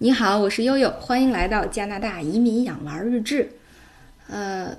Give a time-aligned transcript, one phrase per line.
[0.00, 3.50] 你好，我是悠悠，欢迎来到加拿大移民养娃日志。
[4.28, 4.72] 呃，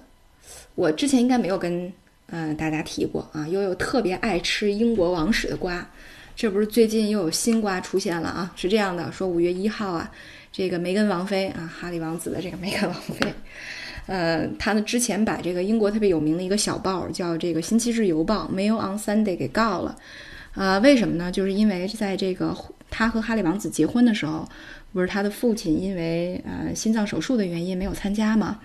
[0.75, 1.91] 我之前应该没有跟
[2.27, 5.85] 嗯大家提过啊，悠悠特别爱吃英国王室的瓜，
[6.37, 8.53] 这不是最近又有新瓜出现了啊？
[8.55, 10.09] 是这样的，说五月一号啊，
[10.53, 13.33] 这个梅根王妃啊，哈利王子的这个 梅根王妃，
[14.05, 19.97] 呃，他呢之前把这个英国特别有名的一个小报叫这个《星期日邮报》Mail on Sunday 给告了。
[20.53, 21.29] 啊，为什么呢？
[21.29, 22.55] 就是因为在这个
[22.89, 24.47] 他和哈利王子结婚的时候，
[24.91, 28.59] 不是他的父亲因为呃心脏手术的原因没有参加吗？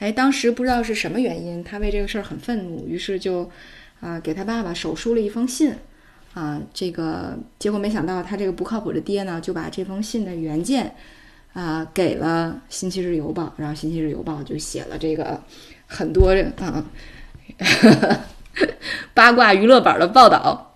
[0.00, 3.48] 哎，当时不知道是什么原因，他为这个事儿很愤怒，于是就
[4.00, 5.72] 啊给他爸爸手书了一封信，
[6.34, 10.94] 啊，这个结果没想到他这个不靠谱的爹呢，就把这封信的原件
[11.52, 15.40] 啊给了《星期日邮报》，然后《星期日邮报》就写了这个
[15.86, 16.84] 很多啊
[19.14, 20.73] 八卦娱乐版的报道。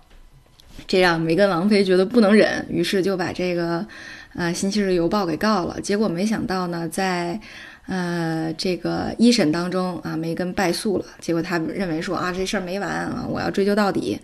[0.89, 3.85] 这让梅根王妃觉得不能忍，于是就把这个，
[4.33, 5.79] 呃，《星期日邮报》给告了。
[5.81, 7.39] 结果没想到呢，在，
[7.85, 11.05] 呃，这个一审当中啊，梅根败诉了。
[11.19, 14.19] 结果他认为说啊，这事儿没完啊，我要追究到底。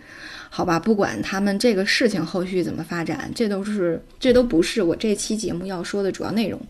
[0.50, 6.60] 好吧，不管他们这个事情后续怎么发展，这都是这都不是我这期节目要说的主要内容。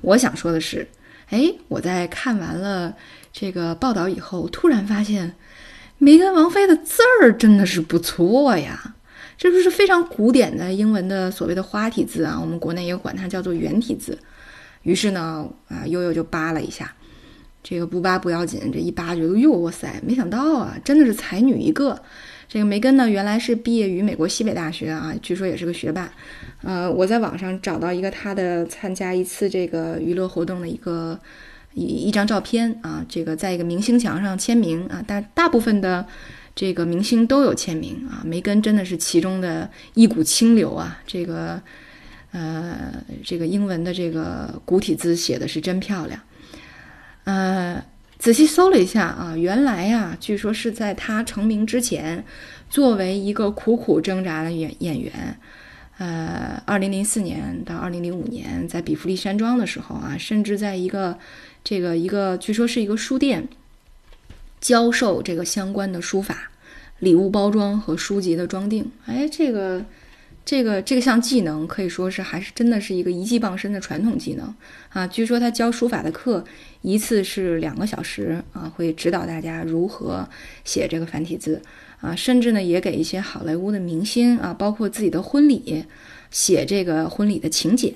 [0.00, 0.84] 我想说的是，
[1.28, 2.92] 哎，我在看完了
[3.32, 5.32] 这个报道以后，突然发现
[5.98, 8.94] 梅根王妃的字儿真的是不错呀。
[9.38, 14.18] 这就是非常古典的英文的所谓的花体字啊，我们国内也管它叫做圆体字。
[14.82, 16.94] 于是呢，啊，悠悠就扒了一下，
[17.62, 22.00] 这个不扒不要紧，这一扒觉得哟，哇塞，没想到啊，真的是才女一个。
[22.48, 26.10] 这个梅根呢，原来是毕业于美国西北大学啊，据说也是个学霸。
[26.62, 31.18] 呃，我在网上找到一个他的参加一次这个娱乐活动的一个
[31.74, 36.06] 一一张照片啊，这个在一个明星墙上签名啊，大大部分的。
[36.56, 40.98] 这个明星都有签名啊，梅根真的是其中的一股清流啊。
[41.06, 41.60] 这个，
[42.32, 46.18] 呃，这个英文的这个古体字写的是真漂亮。
[47.24, 47.84] 呃，
[48.18, 52.24] 仔细搜了一下啊，原来呀，据说是在他成名之前，
[52.70, 55.38] 作为一个苦苦挣扎的演演员，
[55.98, 61.18] 呃，二零零四年到二零零五年在比弗利山庄的时候啊，甚至在一个
[61.62, 63.46] 这个一个据说是一个书店。
[64.66, 66.50] 教授这个相关的书法、
[66.98, 69.86] 礼物包装和书籍的装订，哎，这个、
[70.44, 74.52] 这个、这项技能可以说是还是真的是一个一技傍身的传统技能。
[74.88, 75.06] 啊！
[75.06, 76.44] 据说他教书法的课
[76.82, 80.28] 一次是两个小时啊，会指导大家如何
[80.64, 81.62] 写这个繁体字。
[82.00, 85.84] 啊，甚至呢也给一些好莱坞的明星啊，包括自己的婚礼
[86.32, 87.94] 写这个婚礼的请柬，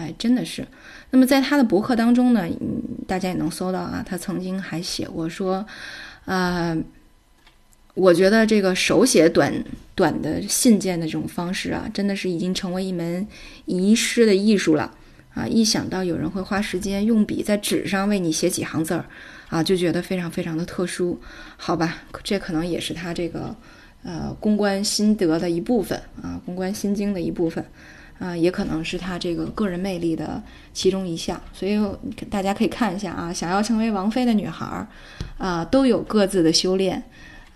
[0.00, 0.66] 哎，真的是。
[1.10, 5.66] 那么在他的博客当中呢，嗯，大家也能搜到啊，他曾经还写过说，
[6.24, 6.74] 啊，
[7.94, 9.52] 我觉得这个手写短
[9.94, 13.26] 短的信件的这种方式啊，真的是已经成为一门
[13.66, 14.90] 遗失的艺术了
[15.34, 15.46] 啊！
[15.46, 19.04] 一想到有人会花时间用笔在纸上为你写几行字儿
[19.48, 21.20] 啊，就觉得非常非常的特殊，
[21.56, 21.98] 好吧？
[22.22, 23.54] 这可能也是他这个
[24.04, 27.64] 呃公关心得的一部分啊，公关心经的一部分。
[28.20, 30.40] 啊，也可能是他这个个人魅力的
[30.74, 31.80] 其中一项，所以
[32.28, 34.86] 大家可以看一下啊，想要成为王妃的女孩儿，
[35.38, 37.02] 啊，都有各自的修炼。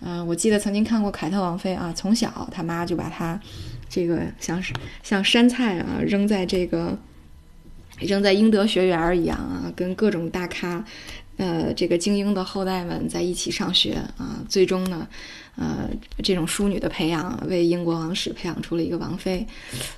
[0.01, 3.39] 嗯，我记得曾经看过凯特王妃啊，从小他妈就把她
[3.87, 4.61] 这个像
[5.03, 6.97] 像山菜啊扔在这个
[7.99, 10.83] 扔在英德学园一样啊，跟各种大咖。
[11.37, 15.05] 呃，这个精英的后代们在一起上学啊，最终呢，
[15.57, 15.89] 呃，
[16.23, 19.45] 这种淑女的培养为英国王室培养出了一个王妃，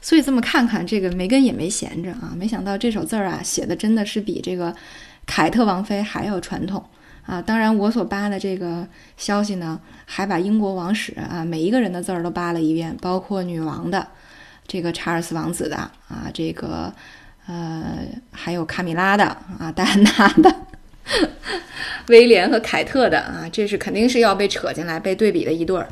[0.01, 4.75] 所以这么看看，这个梅根也没闲着啊，没想到这首字儿啊写的真的是比这个
[5.27, 6.83] 凯特王妃还要传统
[7.27, 7.39] 啊。
[7.39, 14.07] 当然，我所扒的这个消息呢，还把英国王室啊每一个人的字儿都扒了一遍，包括女王的，
[14.67, 15.77] 这个查尔斯王子的
[16.07, 16.91] 啊，这个
[17.45, 17.99] 呃，
[18.31, 19.25] 还有卡米拉的
[19.59, 20.66] 啊，戴安娜的。
[22.07, 25.87] 威廉和凯特的啊，这是肯定是要被扯进来被对比的一对儿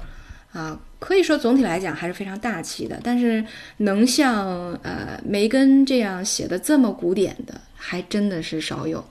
[0.53, 0.79] 啊。
[0.99, 3.43] 可以说总体来讲还是非常大气的，但是
[3.77, 9.05] 能像呃梅根这样写的这么古典的，还真的是少有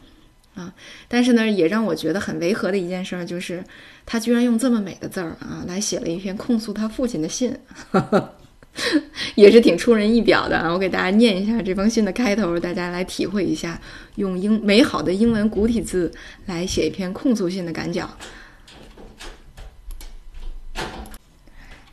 [0.54, 0.72] 啊。
[1.06, 3.62] 但是呢，也让我觉得很违和的一件事儿就是，
[4.04, 7.56] 他居然用这么美的字儿啊来写了一篇控诉他父亲的信。
[9.36, 10.72] 也是挺出人意表的啊！
[10.72, 13.80] 我给大家念一下这封信的开头，大家来体会一下
[14.16, 16.12] 用英美好的英文古体字
[16.46, 18.08] 来写一篇控诉信的感脚。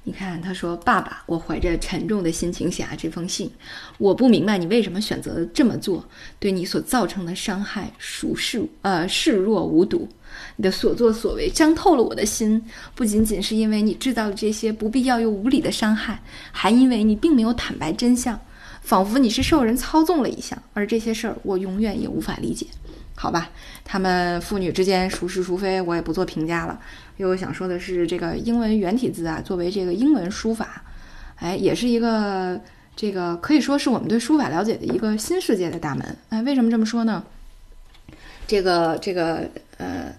[0.03, 3.51] 你看，他说：“爸爸，我怀着沉重的心情写下这封信。
[3.99, 6.03] 我不明白你为什么选择这么做，
[6.39, 10.09] 对你所造成的伤害，属视呃视若无睹。
[10.55, 12.63] 你的所作所为伤透了我的心，
[12.95, 16.19] 不仅仅是因为你制造了这些不必要又无理的伤害，
[16.51, 18.39] 还因为你并没有坦白真相。
[18.81, 20.63] 仿佛你是受人操纵了一样。
[20.73, 22.65] 而这些事儿，我永远也无法理解。
[23.15, 23.51] 好吧，
[23.83, 26.79] 他们父女之间孰是孰非，我也不做评价了。
[27.17, 30.83] 又想说的是，这个英文原体字啊，作为这个英文书法，
[31.35, 32.59] 哎，也是一个
[32.95, 36.17] 这个可以说是我们对书法了解的一个新世界的大门。
[36.29, 37.23] 哎，为什么这么说呢？
[38.47, 39.47] 这个这个
[39.77, 40.15] 呃，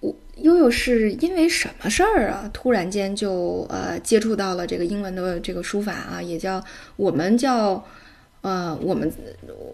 [0.00, 2.48] 我悠悠是因为什么事儿啊？
[2.54, 6.64] 突然间就呃接触到了这个英文的这个书法啊，也叫
[6.96, 7.84] 我们叫。
[8.40, 9.12] 呃，我们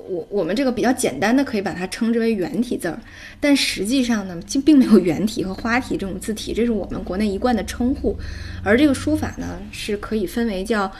[0.08, 2.98] 我我们这个比较简单的可以把它称之为圆体字儿，
[3.38, 8.16] 但实际上呢，并并没有圆体和花体这种字体，这是我们国内一贯的称呼。
[8.64, 10.90] 而这个书法呢，是可以分为叫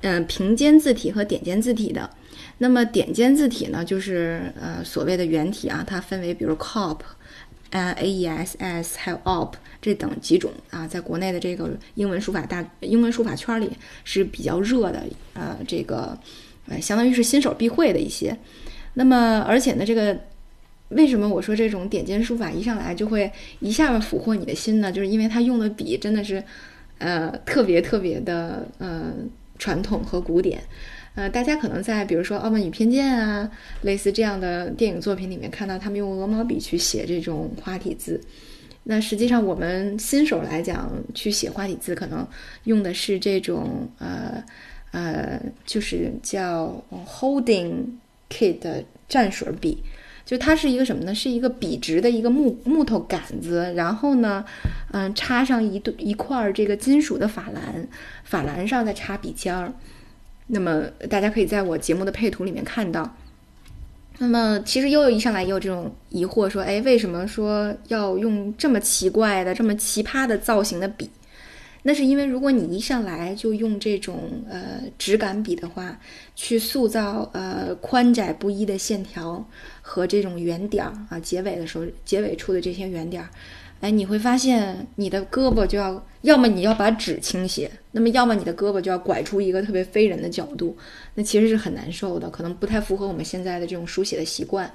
[0.00, 2.10] 嗯平尖字体和点尖字体的。
[2.58, 6.98] 那么点尖字体呢，就是呃所谓的圆体啊，它分为比如 cop，
[7.70, 13.70] 呃 a e s s 还有 op 这等几种啊，在国内的这个英文书法大英文书法圈里
[14.02, 15.04] 是比较热的
[15.34, 16.18] 呃这个。
[16.68, 18.36] 呃，相当于是新手必会的一些。
[18.94, 20.16] 那么，而且呢，这个
[20.90, 23.30] 为什么我说这种点尖书法一上来就会
[23.60, 24.92] 一下子俘获你的心呢？
[24.92, 26.44] 就是因为它用的笔真的是，
[26.98, 29.12] 呃，特别特别的呃
[29.58, 30.62] 传统和古典。
[31.14, 33.50] 呃，大家可能在比如说《傲慢与偏见》啊，
[33.80, 38.20] 类似这样的电影作品里面看到他们用鹅毛笔去写这种花体字。
[38.84, 42.26] 那实际上我们新手来讲去写花体字，可能
[42.64, 44.44] 用的是这种呃。
[44.92, 47.84] 呃，就是叫 Holding
[48.30, 49.82] Kit 的蘸水笔，
[50.24, 51.14] 就它是一个什么呢？
[51.14, 54.44] 是一个笔直的一个木木头杆子，然后呢，
[54.92, 57.88] 嗯，插上一对一块这个金属的法兰，
[58.24, 59.72] 法兰上再插笔尖儿。
[60.48, 63.16] 那么大家可以在我节目的配图里面看到。
[64.18, 71.10] 那么其实悠悠一上来也有这种疑惑，说，哎，为什么说要用这么奇怪的、这么奇葩的造型的笔？
[71.84, 75.98] 那是因为，如果你一上来就用这种呃直杆笔的话，
[76.36, 79.44] 去塑造呃宽窄不一的线条
[79.80, 83.28] 和这种圆点儿啊，结尾的时候结尾处的这些圆点儿，
[83.80, 90.76] 哎，你会发现你的胳膊就要，要么你要把纸倾斜，那么要么你的胳膊就要拐出一个特别非人的角度，
[91.14, 94.72] 那其实是很难受的，可能不太符合我们现在的这种书写的习惯。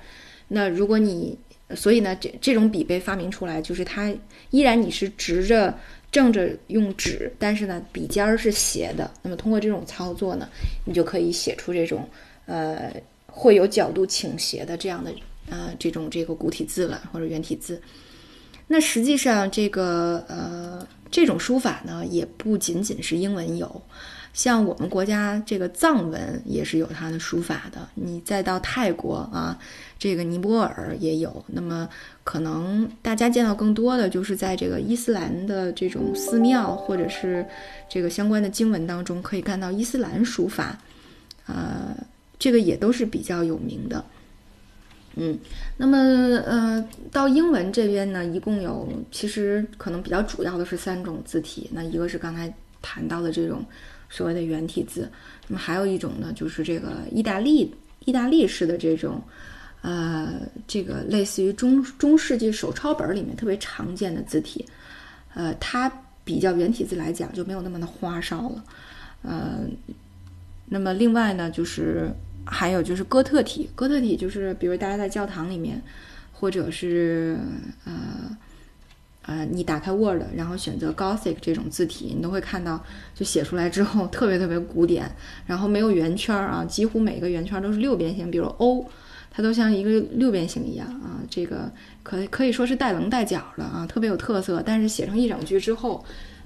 [0.50, 1.38] 那如果你，
[1.74, 4.14] 所以呢，这这种笔被发明出来，就是它
[4.50, 5.74] 依然你是直着。
[6.12, 9.12] 正着用纸，但是呢，笔尖儿是斜的。
[9.22, 10.50] 那么通过这种操作呢，
[10.86, 12.08] 你就可以写出这种
[12.46, 12.94] 呃
[13.26, 15.14] 会有角度倾斜的这样的
[15.50, 17.82] 呃这种这个古体字了，或者圆体字。
[18.68, 23.82] 那实际上这个呃这种书法呢，也不仅仅是英文有。
[24.34, 29.58] 像我们国家这个藏文也是有它的书法的，你再到泰国啊，
[29.98, 31.44] 这个尼泊尔也有。
[31.48, 31.90] 那么
[32.24, 37.44] 可能大家见到更多的就是在这个伊斯兰的这种寺庙或者是
[37.90, 40.78] 这个相关的经文当中，可以看到伊斯兰书法，
[41.48, 41.98] 呃，
[42.38, 44.06] 这个也都是比较有名的。
[45.18, 45.38] 嗯，
[45.76, 45.98] 那么
[46.46, 53.66] 呃，到英文这边呢，一共有其实可能比较主要的是三种字体，那一个是刚才谈到的这种。
[54.10, 55.12] 所谓的圆体字，
[55.50, 57.70] 那么还有一种呢，就是这个意大利
[58.06, 59.22] 意大利式的这种，
[59.82, 64.66] 呃，这个类似于中中世纪手抄本里面特别常见的字体，
[65.34, 65.92] 呃，它
[66.24, 68.64] 比较圆体字来讲就没有那么的花哨了，
[69.24, 69.68] 呃，
[70.68, 72.10] 那么另外呢，就是
[72.50, 75.82] 还有就是哥特体，哥特体就是比如大家在教堂里面，
[76.34, 77.38] 或者是
[77.86, 77.94] 呃。
[79.30, 82.82] 呃，你打开 Word，然后选择 Gothic 这种字体，你都会看到，
[83.14, 85.06] 就写出来之后特别特别古典，
[85.46, 88.86] 然后没有圆圈啊，几乎每个圆圈都是六边形，比如 O，
[89.30, 91.70] 它都像一个六边形一样啊，这个
[92.04, 94.64] 可可以说是带棱带角的啊，特别有特色。
[94.66, 96.02] 但是写成一整句之后，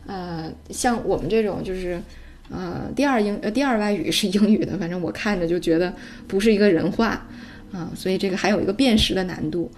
[0.08, 2.01] 呃，像我们这种就是
[2.50, 5.93] 呃第二英呃第二外语是英语的， 反正我看着就觉得
[6.27, 7.25] 不是一个人话
[7.71, 9.71] 啊，所以这个还有一个辨识的难度。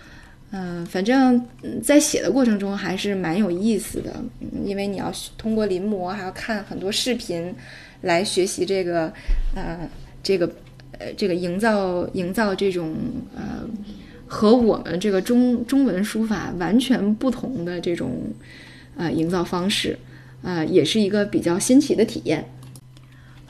[0.56, 1.44] 嗯，反正
[1.82, 4.24] 在写的过程中还是蛮有意思的，
[4.64, 7.52] 因为你要通过临摹，还要看很多视频，
[8.02, 9.12] 来学习这个，
[9.56, 9.90] 呃，
[10.22, 10.48] 这个，
[11.00, 12.96] 呃，这个营造营造这种
[13.36, 13.68] 呃
[14.28, 18.22] 和我们这个中中文书法完全不同的这种
[18.96, 19.98] 呃营造方式，
[20.44, 22.48] 呃，也是一个比较新奇的体验。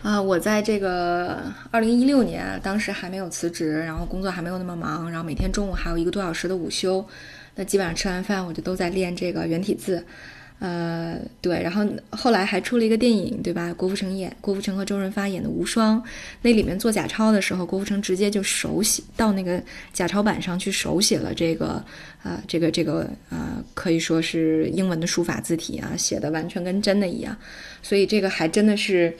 [0.01, 7.05] 啊，我在这个二零一六年，当时还没有辞职，然后工作还没有那么忙，然后每天中午还有一个多小时的午休，
[7.55, 10.05] 那基本上吃完饭我就都在练这个原体字，
[10.63, 13.73] 呃，对，然后后来还出了一个电影，对吧？
[13.73, 16.01] 郭富城演，郭富城和周润发演的《无双》，
[16.41, 21.83] 那里面做假钞的时候，郭富城直接就手写到那个假钞板上去手写了这个，
[22.23, 27.35] 啊，这个这个啊，可以说是英文的书法字体啊，写的完全跟真的一样，
[27.81, 29.13] 所以这个还真的是。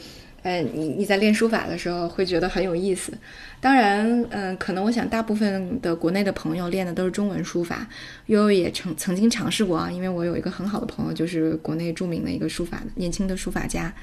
[0.44, 3.14] 呃，你你在练书法的时候会觉得很有意思。
[3.62, 7.88] 当然，嗯，可能我想大部分的国内的朋友练的都是中文书法。
[8.26, 13.94] 悠悠也曾曾经尝试过啊，因为我有一个很好的朋友，就是国内著名的一个书法年轻的书法家。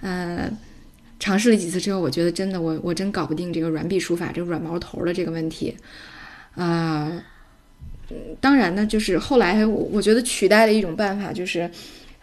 [0.00, 0.50] 呃，
[1.20, 5.76] 尝试了几次之后，我觉得真的我我真搞不定这个软笔书法这个软毛头的这个问题。
[6.54, 7.12] 啊，
[8.40, 11.70] 当然呢，就是后来我觉得取代的一种办法就是，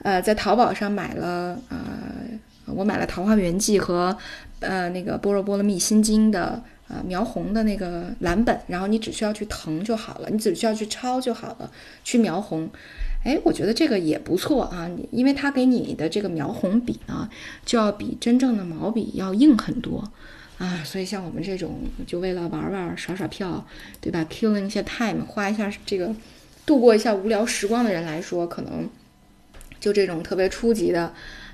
[0.02, 1.78] 呃，在淘宝上买了呃。
[2.66, 4.16] 我买了《桃花源记》和，
[4.60, 11.72] 呃，那个《般若波罗蜜心经》的呃描红的那个蓝本，然后你只需要去誊就好了，你只需要去抄就好了，
[12.04, 12.70] 去描红。
[13.24, 17.30] 哎，我觉得这个也不错啊，因为它给你的这个描红笔呢，
[17.66, 20.12] 就要比真正的毛笔要硬很多
[20.58, 20.84] 啊。
[20.84, 23.66] 所以像我们这种就为了玩玩、耍耍票，
[24.00, 26.14] 对吧？killing 一些 time，花一下这个
[26.66, 28.90] 度过一下无聊时光的人来说，可能
[29.80, 31.14] 就这种特别初级的。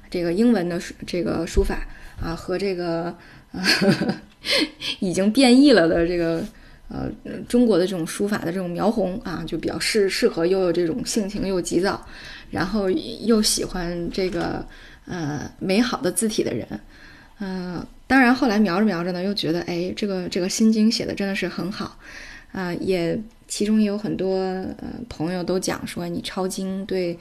[0.09, 1.85] 这个英文的书，这个书法
[2.21, 3.15] 啊，和这个
[4.99, 6.43] 已经变异了的这个
[6.89, 7.09] 呃
[7.47, 12.05] 中国的这种书法的这种描红啊，就比较适适合又有这种性情又急躁，
[12.49, 14.65] 然后又喜欢这个
[15.05, 16.67] 呃美好的字体的人。
[17.39, 21.97] 嗯，当然后来描着描着呢，又觉得哎，这个这个心经写的真的是很好
[22.51, 27.17] 啊，也其中也有很多呃朋友都讲说你抄经对。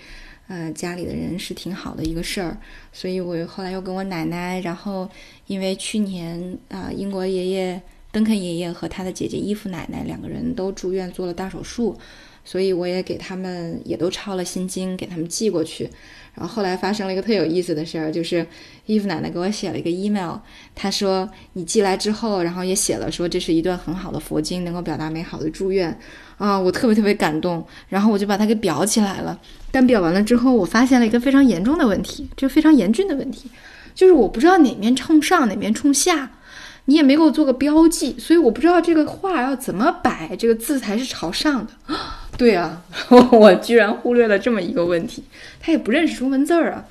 [0.48, 2.56] 呃，家里的人是挺好的一个事儿，
[2.92, 5.08] 所以我后来又跟我奶奶，然后
[5.46, 11.98] 因为去年啊，英国爷爷邓肯爷爷和他的姐姐伊芙奶奶两个人都住院做了大手术，
[12.46, 15.90] 所以我也给他们也都抄了心经，给他们寄过去。
[16.34, 18.46] 然后后来发生了一个特有意思的事儿，就是
[18.84, 20.36] 伊芙奶奶给我写了一个 email，
[20.74, 25.98] 她说你寄来之后，然后也写了说这是一段很好的佛经，能够表达美好的祝愿
[26.36, 29.38] 啊，我特别特别感动，然后我就把它给裱起来了。
[29.72, 33.50] 但裱完了之后，我发现了一个非常严重的问题，就非常严峻的问题，
[33.94, 36.32] 就是我不知道哪面冲上，哪面冲下，
[36.84, 41.96] 你也没给我做个标记，所以我不知道这个画要怎么摆，这个字才是朝上的。
[42.36, 42.82] 对啊，
[43.32, 45.24] 我居然忽略了这么一个问题。
[45.60, 46.84] 他也不认识中文字儿啊。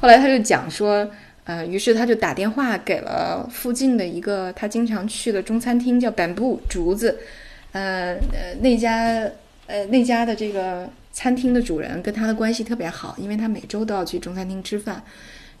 [0.00, 1.10] 后来他就讲说，
[1.44, 7.18] 呃，于是他就打电话给了附近的一个他经常去的中餐厅，叫 Bamboo 竹子。
[7.72, 9.30] 呃呃，那家
[9.66, 15.02] 呃那家的这个餐厅的主人跟他的关系特别好，因为他每周都要去中餐厅吃饭。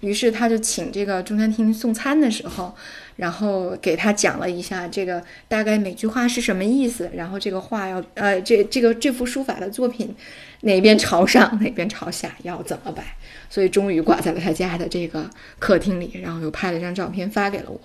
[0.00, 2.72] 于是他就请这个中餐厅送餐的时候，
[3.16, 10.14] 然后给他讲了一下这个大概每句话是什么意思，然后这个画要呃这这个这幅书法的作品
[10.60, 13.16] 哪边朝上 哪边朝下要怎么摆，
[13.50, 15.28] 所以终于挂在了他家的这个
[15.58, 17.80] 客厅里，然后又拍了一张照片发给了我。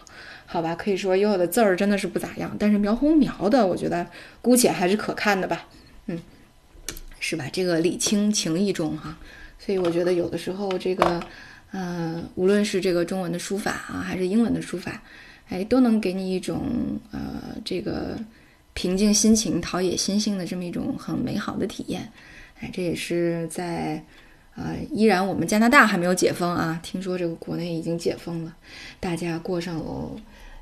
[0.45, 4.05] 好吧，可以说有的字儿真的是不咋样，但是描红描的我觉得
[4.39, 5.65] 姑且还是可看的吧，
[6.05, 6.19] 嗯，
[7.19, 7.45] 是吧？
[7.51, 9.17] 这个礼轻情意重哈，
[9.57, 11.19] 所以我觉得有的时候这个。
[11.73, 15.01] 呃，无论是这个中文的书法啊，还是英文的书法，
[15.49, 16.61] 哎，都能给你一种
[17.11, 18.15] 呃，这个
[18.75, 22.07] 平静心情、陶冶心性的这么一种很美好的体验。
[22.59, 24.05] 哎，这也是在
[24.55, 28.55] 啊，依然我们加拿大还没有解封啊，听说这个国内已经解封了，
[28.99, 30.11] 大家过上了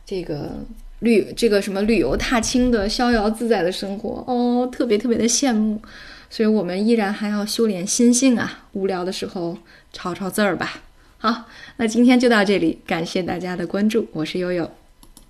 [0.06, 0.66] 这个
[1.00, 5.82] 旅这个什么旅游踏青的逍遥自在的生活哦，特别特别的羡慕。
[6.30, 9.58] 所以我们依然还要修炼心性啊，无聊的时候
[9.92, 10.82] 抄抄字儿吧。
[11.24, 11.48] 好，
[11.78, 14.81] 那今天就到这里，感谢大家的关注，我是悠悠。